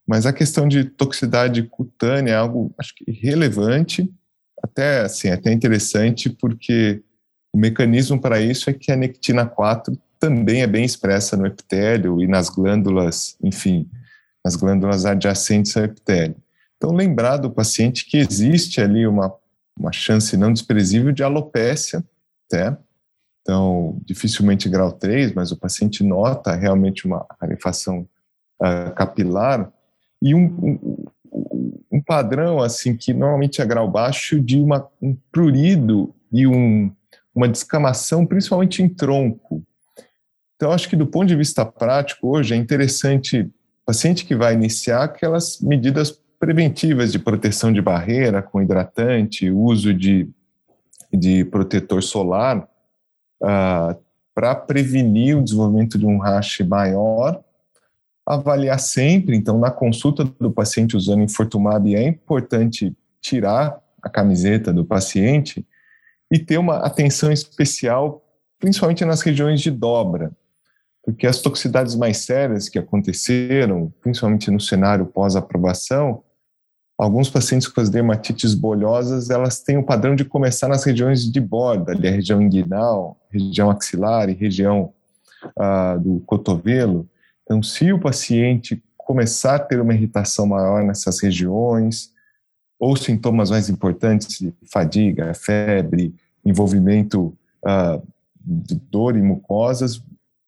mas 0.06 0.26
a 0.26 0.32
questão 0.32 0.68
de 0.68 0.84
toxicidade 0.84 1.64
cutânea 1.64 2.32
é 2.32 2.36
algo, 2.36 2.72
acho 2.78 2.94
que, 2.94 3.10
relevante, 3.10 4.08
até, 4.76 5.00
assim, 5.00 5.30
até 5.30 5.50
interessante, 5.50 6.28
porque 6.28 7.02
o 7.50 7.58
mecanismo 7.58 8.20
para 8.20 8.38
isso 8.38 8.68
é 8.68 8.74
que 8.74 8.92
a 8.92 8.96
nectina 8.96 9.46
4 9.46 9.98
também 10.20 10.60
é 10.60 10.66
bem 10.66 10.84
expressa 10.84 11.34
no 11.34 11.46
epitélio 11.46 12.20
e 12.20 12.26
nas 12.26 12.50
glândulas, 12.50 13.38
enfim, 13.42 13.88
nas 14.44 14.54
glândulas 14.54 15.06
adjacentes 15.06 15.74
ao 15.76 15.84
epitélio. 15.84 16.36
Então, 16.76 16.92
lembrar 16.94 17.38
do 17.38 17.50
paciente 17.50 18.04
que 18.04 18.18
existe 18.18 18.78
ali 18.78 19.06
uma, 19.06 19.34
uma 19.78 19.92
chance 19.92 20.36
não 20.36 20.52
desprezível 20.52 21.10
de 21.10 21.22
alopécia, 21.22 22.04
até. 22.46 22.76
Então, 23.40 23.98
dificilmente 24.04 24.68
grau 24.68 24.92
3, 24.92 25.32
mas 25.32 25.52
o 25.52 25.56
paciente 25.56 26.04
nota 26.04 26.54
realmente 26.54 27.06
uma 27.06 27.24
rarefação 27.40 28.06
uh, 28.60 28.94
capilar 28.94 29.72
e 30.20 30.34
um, 30.34 30.44
um, 30.44 31.04
um, 31.32 32.00
padrão 32.00 32.60
assim 32.60 32.96
que 32.96 33.12
normalmente 33.12 33.60
é 33.60 33.66
grau 33.66 33.90
baixo 33.90 34.40
de 34.40 34.60
uma, 34.60 34.86
um 35.00 35.16
prurido 35.32 36.14
e 36.32 36.46
um, 36.46 36.90
uma 37.34 37.48
descamação, 37.48 38.26
principalmente 38.26 38.82
em 38.82 38.88
tronco. 38.88 39.62
Então, 40.56 40.72
acho 40.72 40.88
que 40.88 40.96
do 40.96 41.06
ponto 41.06 41.26
de 41.26 41.36
vista 41.36 41.64
prático, 41.64 42.28
hoje 42.28 42.54
é 42.54 42.56
interessante 42.56 43.50
paciente 43.84 44.24
que 44.24 44.34
vai 44.34 44.54
iniciar 44.54 45.04
aquelas 45.04 45.60
medidas 45.60 46.18
preventivas 46.38 47.12
de 47.12 47.18
proteção 47.18 47.72
de 47.72 47.80
barreira 47.80 48.42
com 48.42 48.60
hidratante, 48.60 49.50
uso 49.50 49.94
de, 49.94 50.28
de 51.12 51.44
protetor 51.44 52.02
solar, 52.02 52.68
ah, 53.42 53.96
para 54.34 54.54
prevenir 54.54 55.36
o 55.36 55.42
desenvolvimento 55.42 55.98
de 55.98 56.04
um 56.04 56.18
rash 56.18 56.60
maior 56.60 57.42
avaliar 58.26 58.80
sempre, 58.80 59.36
então, 59.36 59.58
na 59.58 59.70
consulta 59.70 60.24
do 60.24 60.50
paciente 60.50 60.96
usando 60.96 61.22
Infortumab, 61.22 61.94
é 61.94 62.02
importante 62.02 62.92
tirar 63.20 63.80
a 64.02 64.08
camiseta 64.08 64.72
do 64.72 64.84
paciente 64.84 65.64
e 66.32 66.38
ter 66.38 66.58
uma 66.58 66.78
atenção 66.78 67.30
especial, 67.30 68.24
principalmente 68.58 69.04
nas 69.04 69.20
regiões 69.20 69.60
de 69.60 69.70
dobra, 69.70 70.32
porque 71.04 71.26
as 71.26 71.40
toxicidades 71.40 71.94
mais 71.94 72.18
sérias 72.18 72.68
que 72.68 72.80
aconteceram, 72.80 73.92
principalmente 74.00 74.50
no 74.50 74.58
cenário 74.58 75.06
pós-aprovação, 75.06 76.24
alguns 76.98 77.30
pacientes 77.30 77.68
com 77.68 77.80
as 77.80 77.90
dermatites 77.90 78.54
bolhosas, 78.54 79.30
elas 79.30 79.60
têm 79.60 79.76
o 79.76 79.84
padrão 79.84 80.16
de 80.16 80.24
começar 80.24 80.66
nas 80.66 80.82
regiões 80.82 81.30
de 81.30 81.40
borda, 81.40 81.92
ali 81.92 82.08
a 82.08 82.10
região 82.10 82.42
inguinal, 82.42 83.20
região 83.30 83.70
axilar 83.70 84.28
e 84.28 84.34
região 84.34 84.92
ah, 85.56 85.96
do 85.96 86.20
cotovelo, 86.26 87.08
então, 87.46 87.62
se 87.62 87.92
o 87.92 87.98
paciente 87.98 88.82
começar 88.96 89.54
a 89.54 89.60
ter 89.60 89.80
uma 89.80 89.94
irritação 89.94 90.46
maior 90.46 90.82
nessas 90.82 91.22
regiões, 91.22 92.10
ou 92.78 92.96
sintomas 92.96 93.50
mais 93.50 93.70
importantes 93.70 94.44
fadiga, 94.70 95.32
febre, 95.32 96.12
envolvimento 96.44 97.32
uh, 97.64 98.02
de 98.44 98.74
dor 98.74 99.16
e 99.16 99.22
mucosas, 99.22 100.02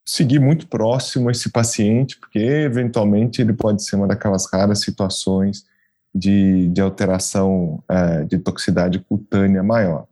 seguir 0.05 0.41
muito 0.41 0.67
próximo 0.67 1.31
esse 1.31 1.51
paciente, 1.51 2.19
porque 2.19 2.41
eventualmente 2.41 3.41
ele 3.41 3.53
pode 3.53 3.85
ser 3.85 3.95
uma 3.95 4.09
daquelas 4.09 4.51
raras 4.53 4.81
situações 4.81 5.65
de, 6.13 6.69
de 6.69 6.81
alteração 6.81 7.83
uh, 7.89 8.25
de 8.27 8.39
toxicidade 8.39 8.99
cutânea 8.99 9.63
maior. 9.63 10.07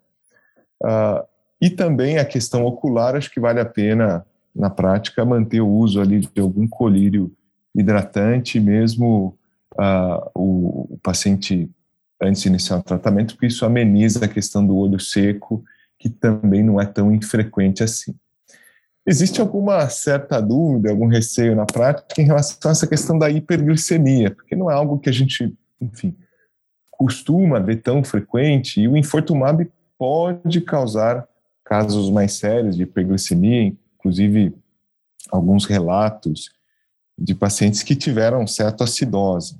Uh, 0.82 1.26
e 1.60 1.68
também 1.68 2.18
a 2.18 2.24
questão 2.24 2.64
ocular, 2.64 3.16
acho 3.16 3.30
que 3.30 3.40
vale 3.40 3.58
a 3.58 3.64
pena 3.64 4.24
na 4.56 4.70
prática, 4.70 5.24
manter 5.24 5.60
o 5.60 5.68
uso 5.68 6.00
ali 6.00 6.20
de 6.20 6.40
algum 6.40 6.66
colírio 6.66 7.32
hidratante, 7.74 8.58
mesmo 8.58 9.36
uh, 9.74 10.30
o, 10.34 10.94
o, 10.94 10.98
paciente 11.02 11.70
antes 12.20 12.42
de 12.42 12.48
iniciar 12.48 12.78
o 12.78 12.82
tratamento, 12.82 13.34
porque 13.34 13.46
isso 13.46 13.66
ameniza 13.66 14.24
a 14.24 14.28
questão 14.28 14.66
do 14.66 14.74
olho 14.76 14.98
seco, 14.98 15.62
que 15.98 16.08
também 16.08 16.62
não 16.62 16.80
é 16.80 16.86
tão 16.86 17.14
infrequente 17.14 17.82
assim. 17.82 18.14
Existe 19.06 19.40
alguma 19.40 19.88
certa 19.88 20.40
dúvida, 20.40 20.90
algum 20.90 21.06
receio 21.06 21.54
na 21.54 21.66
prática 21.66 22.20
em 22.20 22.24
relação 22.24 22.70
a 22.70 22.72
essa 22.72 22.86
questão 22.86 23.18
da 23.18 23.30
hiperglicemia, 23.30 24.30
porque 24.30 24.56
não 24.56 24.70
é 24.70 24.74
algo 24.74 24.98
que 24.98 25.08
a 25.08 25.12
gente, 25.12 25.54
enfim, 25.80 26.16
costuma 26.90 27.60
ver 27.60 27.76
tão 27.76 28.02
frequente, 28.02 28.80
e 28.80 28.88
o 28.88 28.96
infortumab 28.96 29.70
pode 29.98 30.60
causar 30.62 31.26
casos 31.64 32.10
mais 32.10 32.32
sérios 32.32 32.76
de 32.76 32.84
hiperglicemia, 32.84 33.74
inclusive 34.06 34.54
alguns 35.30 35.64
relatos 35.64 36.50
de 37.18 37.34
pacientes 37.34 37.82
que 37.82 37.96
tiveram 37.96 38.46
cetoacidose. 38.46 39.56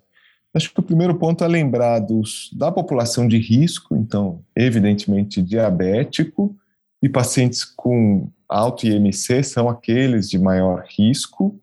Acho 0.55 0.73
que 0.73 0.81
o 0.81 0.83
primeiro 0.83 1.17
ponto 1.17 1.43
é 1.43 1.49
lembrar 1.49 1.99
dos, 1.99 2.51
da 2.53 2.71
população 2.71 3.27
de 3.27 3.39
risco, 3.39 3.97
então, 3.97 4.43
evidentemente, 4.55 5.43
diabético, 5.43 6.57
e 7.03 7.09
pacientes 7.09 7.65
com 7.65 8.31
alto 8.49 8.87
IMC 8.87 9.43
são 9.43 9.69
aqueles 9.69 10.31
de 10.31 10.39
maior 10.39 10.87
risco. 10.97 11.61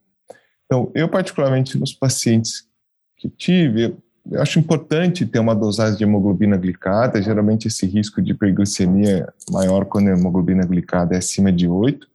Então, 0.65 0.91
eu, 0.93 1.07
particularmente, 1.07 1.77
nos 1.77 1.93
pacientes 1.93 2.67
que 3.17 3.29
tive, 3.29 3.95
eu 4.29 4.41
acho 4.41 4.59
importante 4.59 5.25
ter 5.25 5.39
uma 5.39 5.55
dosagem 5.55 5.97
de 5.97 6.03
hemoglobina 6.03 6.57
glicada. 6.57 7.21
Geralmente, 7.21 7.67
esse 7.67 7.85
risco 7.85 8.21
de 8.21 8.31
hiperglicemia 8.31 9.27
é 9.49 9.51
maior 9.51 9.85
quando 9.85 10.09
a 10.09 10.11
hemoglobina 10.11 10.65
glicada 10.65 11.15
é 11.15 11.17
acima 11.17 11.51
de 11.51 11.67
8. 11.67 12.12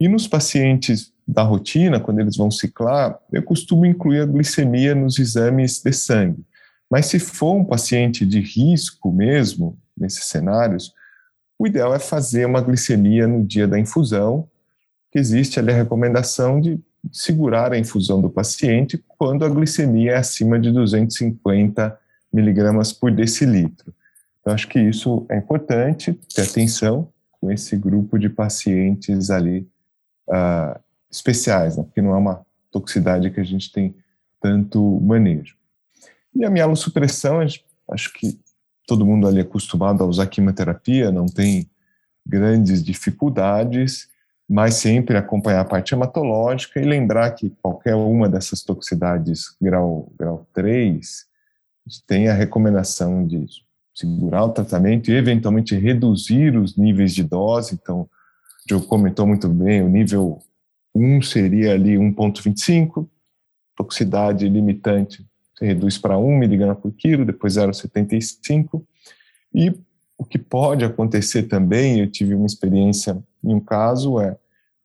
E 0.00 0.08
nos 0.08 0.26
pacientes 0.26 1.12
da 1.26 1.42
rotina, 1.42 2.00
quando 2.00 2.20
eles 2.20 2.36
vão 2.36 2.50
ciclar, 2.50 3.18
eu 3.32 3.42
costumo 3.42 3.86
incluir 3.86 4.20
a 4.20 4.26
glicemia 4.26 4.94
nos 4.94 5.18
exames 5.18 5.80
de 5.80 5.92
sangue. 5.92 6.44
Mas 6.90 7.06
se 7.06 7.18
for 7.18 7.54
um 7.54 7.64
paciente 7.64 8.26
de 8.26 8.40
risco 8.40 9.12
mesmo, 9.12 9.78
nesses 9.96 10.24
cenários, 10.24 10.92
o 11.58 11.66
ideal 11.66 11.94
é 11.94 11.98
fazer 11.98 12.46
uma 12.46 12.60
glicemia 12.60 13.28
no 13.28 13.44
dia 13.44 13.68
da 13.68 13.78
infusão, 13.78 14.48
que 15.12 15.18
existe 15.18 15.60
ali 15.60 15.70
a 15.70 15.76
recomendação 15.76 16.60
de 16.60 16.80
segurar 17.12 17.72
a 17.72 17.78
infusão 17.78 18.20
do 18.20 18.28
paciente 18.28 19.02
quando 19.06 19.44
a 19.44 19.48
glicemia 19.48 20.12
é 20.12 20.16
acima 20.16 20.58
de 20.58 20.70
250 20.70 21.98
miligramas 22.32 22.92
por 22.92 23.10
decilitro. 23.10 23.94
Então, 24.40 24.52
acho 24.52 24.68
que 24.68 24.80
isso 24.80 25.26
é 25.30 25.36
importante, 25.36 26.18
ter 26.34 26.42
atenção, 26.42 27.12
com 27.40 27.50
esse 27.50 27.76
grupo 27.76 28.18
de 28.18 28.28
pacientes 28.28 29.30
ali 29.30 29.68
uh, 30.28 30.78
especiais, 31.10 31.76
né? 31.76 31.82
porque 31.82 32.02
não 32.02 32.14
é 32.14 32.18
uma 32.18 32.44
toxicidade 32.70 33.30
que 33.30 33.40
a 33.40 33.44
gente 33.44 33.72
tem 33.72 33.94
tanto 34.40 35.00
manejo. 35.00 35.56
E 36.34 36.44
a 36.44 36.50
mielossupressão, 36.50 37.40
acho 37.40 38.12
que 38.12 38.38
todo 38.86 39.06
mundo 39.06 39.26
ali 39.26 39.38
é 39.38 39.42
acostumado 39.42 40.02
a 40.02 40.06
usar 40.06 40.26
quimioterapia, 40.26 41.10
não 41.10 41.26
tem 41.26 41.68
grandes 42.26 42.82
dificuldades, 42.82 44.08
mas 44.48 44.74
sempre 44.74 45.16
acompanhar 45.16 45.60
a 45.60 45.64
parte 45.64 45.94
hematológica 45.94 46.80
e 46.80 46.84
lembrar 46.84 47.30
que 47.32 47.50
qualquer 47.62 47.94
uma 47.94 48.28
dessas 48.28 48.62
toxicidades 48.62 49.56
grau, 49.60 50.12
grau 50.18 50.46
3 50.52 51.26
tem 52.06 52.28
a 52.28 52.34
recomendação 52.34 53.26
de 53.26 53.46
segurar 53.94 54.44
o 54.44 54.52
tratamento 54.52 55.10
e 55.10 55.14
eventualmente 55.14 55.74
reduzir 55.74 56.56
os 56.56 56.76
níveis 56.76 57.14
de 57.14 57.22
dose. 57.22 57.74
Então, 57.74 58.02
o 58.02 58.08
Diogo 58.66 58.86
comentou 58.86 59.26
muito 59.26 59.48
bem, 59.48 59.82
o 59.82 59.88
nível 59.88 60.38
1 60.94 61.22
seria 61.22 61.74
ali 61.74 61.96
1.25, 61.96 63.08
toxicidade 63.76 64.48
limitante 64.48 65.24
você 65.60 65.66
reduz 65.66 65.98
para 65.98 66.16
1 66.16 66.38
miligrama 66.38 66.74
por 66.74 66.90
quilo, 66.92 67.24
depois 67.24 67.54
0,75. 67.54 68.82
E 69.54 69.70
o 70.16 70.24
que 70.24 70.38
pode 70.38 70.84
acontecer 70.84 71.44
também, 71.44 72.00
eu 72.00 72.10
tive 72.10 72.34
uma 72.34 72.46
experiência 72.46 73.22
em 73.44 73.54
um 73.54 73.60
caso, 73.60 74.18
é 74.20 74.36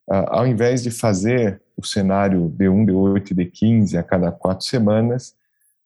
ao 0.08 0.46
invés 0.46 0.84
de 0.84 0.92
fazer 0.92 1.62
o 1.76 1.84
cenário 1.84 2.54
D1, 2.58 2.86
D8 2.86 3.32
e 3.32 3.36
D15 3.36 3.98
a 3.98 4.04
cada 4.04 4.32
quatro 4.32 4.66
semanas, 4.66 5.34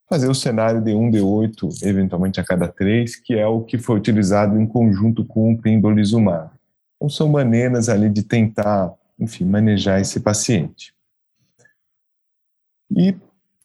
fazer 0.10 0.28
o 0.28 0.34
cenário 0.34 0.82
D1, 0.82 1.12
D8, 1.12 1.86
eventualmente 1.86 2.39
a 2.39 2.44
cada 2.44 2.68
três, 2.68 3.16
que 3.16 3.36
é 3.36 3.46
o 3.46 3.62
que 3.62 3.78
foi 3.78 3.96
utilizado 3.96 4.60
em 4.60 4.66
conjunto 4.66 5.24
com 5.24 5.54
o 5.54 5.62
pembrolizumab. 5.62 6.50
Então, 6.96 7.08
são 7.08 7.30
maneiras 7.30 7.88
ali 7.88 8.10
de 8.10 8.24
tentar, 8.24 8.92
enfim, 9.20 9.46
manejar 9.46 10.01
esse 10.01 10.20
paciente. 10.20 10.94
E 12.92 13.16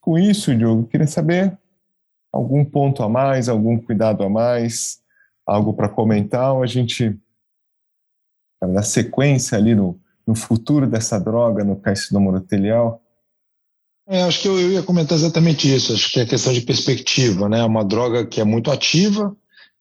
com 0.03 0.19
isso, 0.19 0.55
Diogo, 0.55 0.87
queria 0.87 1.07
saber 1.07 1.57
algum 2.31 2.63
ponto 2.63 3.03
a 3.03 3.09
mais, 3.09 3.49
algum 3.49 3.79
cuidado 3.79 4.23
a 4.23 4.29
mais, 4.29 5.03
algo 5.47 5.73
para 5.73 5.89
comentar, 5.89 6.53
ou 6.53 6.63
a 6.63 6.67
gente, 6.67 7.19
na 8.61 8.83
sequência 8.83 9.57
ali 9.57 9.75
no, 9.75 9.99
no 10.27 10.35
futuro 10.35 10.87
dessa 10.87 11.19
droga, 11.19 11.65
no 11.65 11.77
carcinoma 11.77 12.29
urotelial? 12.29 13.04
É, 14.07 14.23
acho 14.23 14.43
que 14.43 14.49
eu, 14.49 14.59
eu, 14.59 14.73
ia 14.73 14.83
comentar 14.83 15.17
exatamente 15.17 15.73
isso. 15.73 15.93
Acho 15.93 16.11
que 16.11 16.21
é 16.21 16.27
questão 16.27 16.53
de 16.53 16.61
perspectiva, 16.61 17.49
né? 17.49 17.65
Uma 17.65 17.85
droga 17.85 18.27
que 18.27 18.41
é 18.41 18.45
muito 18.45 18.71
ativa. 18.71 19.35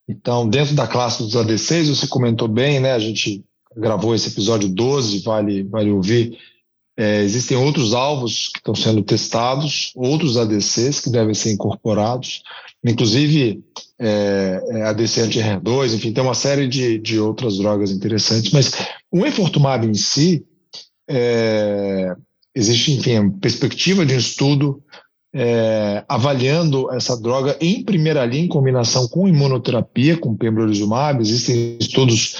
Então, 0.07 0.47
dentro 0.47 0.75
da 0.75 0.87
classe 0.87 1.23
dos 1.23 1.35
ADCs, 1.35 1.89
você 1.89 2.07
comentou 2.07 2.47
bem, 2.47 2.79
né? 2.79 2.93
A 2.93 2.99
gente 2.99 3.43
gravou 3.75 4.13
esse 4.13 4.29
episódio 4.29 4.69
12, 4.69 5.19
vale, 5.23 5.63
vale 5.63 5.91
ouvir 5.91 6.37
é, 6.95 7.21
existem 7.21 7.57
outros 7.57 7.93
alvos 7.93 8.49
que 8.49 8.59
estão 8.59 8.75
sendo 8.75 9.01
testados, 9.01 9.91
outros 9.95 10.37
ADCs 10.37 10.99
que 10.99 11.09
devem 11.09 11.33
ser 11.33 11.51
incorporados, 11.51 12.43
inclusive 12.83 13.63
é, 13.99 14.61
é 14.69 14.81
ADC 14.83 15.21
anti-HER2, 15.21 15.95
enfim, 15.95 16.13
tem 16.13 16.23
uma 16.23 16.35
série 16.35 16.67
de, 16.67 16.99
de 16.99 17.19
outras 17.19 17.57
drogas 17.57 17.89
interessantes, 17.89 18.51
mas 18.51 18.73
o 19.11 19.25
enfortumab 19.25 19.87
em 19.87 19.95
si, 19.95 20.45
é, 21.09 22.15
existe, 22.55 22.91
enfim, 22.93 23.29
perspectiva 23.31 24.05
de 24.05 24.13
um 24.13 24.17
estudo 24.17 24.83
é, 25.33 26.03
avaliando 26.07 26.91
essa 26.93 27.19
droga 27.19 27.57
em 27.59 27.83
primeira 27.83 28.23
linha 28.25 28.45
em 28.45 28.47
combinação 28.47 29.07
com 29.07 29.27
imunoterapia, 29.27 30.17
com 30.17 30.37
pembrolizumab. 30.37 31.21
Existem 31.21 31.77
estudos 31.79 32.37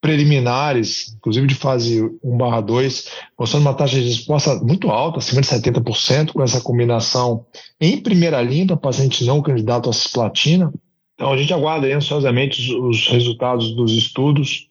preliminares, 0.00 1.14
inclusive 1.16 1.46
de 1.46 1.54
fase 1.54 2.00
1/2, 2.22 3.08
mostrando 3.38 3.62
uma 3.62 3.74
taxa 3.74 3.96
de 3.96 4.08
resposta 4.08 4.54
muito 4.56 4.90
alta, 4.90 5.18
acima 5.18 5.40
de 5.40 5.48
70%, 5.48 6.32
com 6.32 6.42
essa 6.42 6.60
combinação 6.60 7.46
em 7.80 8.00
primeira 8.00 8.40
linha 8.42 8.66
para 8.66 8.76
paciente 8.76 9.24
não 9.24 9.42
candidato 9.42 9.90
à 9.90 9.92
cisplatina. 9.92 10.72
Então 11.14 11.32
a 11.32 11.36
gente 11.36 11.52
aguarda 11.52 11.86
ansiosamente 11.88 12.60
os, 12.60 12.68
os 12.68 13.08
resultados 13.08 13.74
dos 13.74 13.92
estudos 13.92 14.68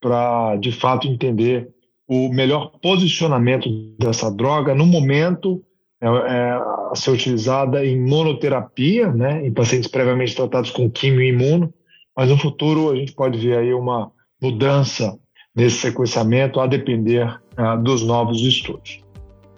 para, 0.00 0.54
de 0.56 0.70
fato, 0.70 1.08
entender 1.08 1.68
o 2.08 2.32
melhor 2.32 2.72
posicionamento 2.80 3.68
dessa 3.98 4.30
droga 4.30 4.74
no 4.74 4.86
momento 4.86 5.62
é, 6.00 6.06
é, 6.06 6.52
a 6.90 6.92
ser 6.94 7.10
utilizada 7.10 7.84
em 7.84 8.00
monoterapia, 8.00 9.12
né, 9.12 9.46
em 9.46 9.52
pacientes 9.52 9.90
previamente 9.90 10.34
tratados 10.34 10.70
com 10.70 10.90
quimio 10.90 11.22
imuno, 11.22 11.72
mas 12.16 12.30
no 12.30 12.38
futuro 12.38 12.90
a 12.90 12.96
gente 12.96 13.12
pode 13.12 13.38
ver 13.38 13.58
aí 13.58 13.74
uma 13.74 14.10
mudança 14.40 15.18
nesse 15.54 15.76
sequenciamento 15.76 16.60
a 16.60 16.66
depender 16.66 17.26
uh, 17.58 17.82
dos 17.82 18.04
novos 18.04 18.40
estudos. 18.42 19.00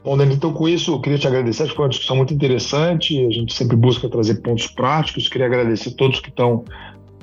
Bom, 0.02 0.16
Dani, 0.16 0.35
então 0.35 0.52
com 0.52 0.66
isso 0.66 0.95
eu 0.95 1.00
queria 1.00 1.19
te 1.19 1.26
agradecer, 1.26 1.64
acho 1.64 1.73
que 1.73 1.76
foi 1.76 1.85
uma 1.85 1.90
discussão 1.90 2.16
muito 2.16 2.33
interessante, 2.33 3.23
a 3.26 3.30
gente 3.30 3.52
sempre 3.52 3.76
busca 3.76 4.08
trazer 4.08 4.41
pontos 4.41 4.67
práticos, 4.67 5.28
queria 5.28 5.47
agradecer 5.47 5.91
a 5.91 5.95
todos 5.95 6.21
que 6.21 6.30
estão 6.30 6.65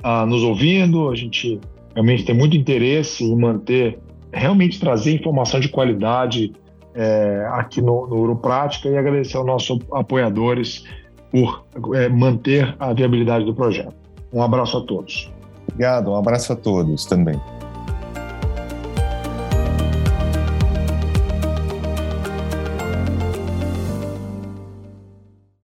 uh, 0.04 0.24
nos 0.26 0.44
ouvindo, 0.44 1.10
a 1.10 1.16
gente 1.16 1.60
realmente 1.92 2.24
tem 2.24 2.36
muito 2.36 2.56
interesse 2.56 3.24
em 3.24 3.36
manter, 3.36 3.98
realmente 4.32 4.78
trazer 4.78 5.14
informação 5.14 5.60
de 5.60 5.68
qualidade 5.68 6.52
é, 6.94 7.46
aqui 7.52 7.80
no, 7.80 8.06
no 8.06 8.16
Uroprática 8.16 8.88
e 8.88 8.96
agradecer 8.96 9.36
aos 9.36 9.46
nossos 9.46 9.78
apoiadores 9.92 10.84
por 11.30 11.64
é, 11.94 12.08
manter 12.08 12.74
a 12.78 12.92
viabilidade 12.92 13.44
do 13.44 13.54
projeto. 13.54 13.94
Um 14.32 14.42
abraço 14.42 14.78
a 14.78 14.80
todos. 14.82 15.30
Obrigado, 15.68 16.10
um 16.10 16.16
abraço 16.16 16.52
a 16.52 16.56
todos 16.56 17.04
também. 17.04 17.38